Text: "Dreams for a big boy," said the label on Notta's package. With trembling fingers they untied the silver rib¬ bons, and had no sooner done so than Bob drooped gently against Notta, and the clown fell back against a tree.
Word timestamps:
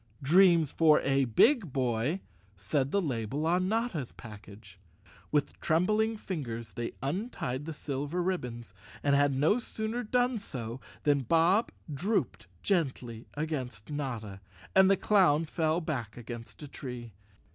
"Dreams 0.23 0.71
for 0.71 0.99
a 1.01 1.25
big 1.25 1.71
boy," 1.71 2.21
said 2.57 2.89
the 2.89 3.03
label 3.03 3.45
on 3.45 3.69
Notta's 3.69 4.11
package. 4.11 4.79
With 5.31 5.59
trembling 5.59 6.17
fingers 6.17 6.71
they 6.71 6.93
untied 7.03 7.65
the 7.65 7.73
silver 7.75 8.23
rib¬ 8.23 8.41
bons, 8.41 8.73
and 9.03 9.15
had 9.15 9.35
no 9.35 9.59
sooner 9.59 10.01
done 10.03 10.39
so 10.39 10.81
than 11.03 11.19
Bob 11.19 11.71
drooped 11.93 12.47
gently 12.63 13.27
against 13.35 13.91
Notta, 13.91 14.41
and 14.75 14.89
the 14.89 14.97
clown 14.97 15.45
fell 15.45 15.79
back 15.81 16.17
against 16.17 16.63
a 16.63 16.67
tree. 16.67 17.13